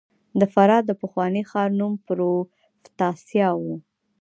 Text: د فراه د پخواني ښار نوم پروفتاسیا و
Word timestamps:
د 0.39 0.41
فراه 0.53 0.81
د 0.89 0.91
پخواني 1.01 1.43
ښار 1.49 1.69
نوم 1.79 1.93
پروفتاسیا 2.07 3.49
و 3.61 3.63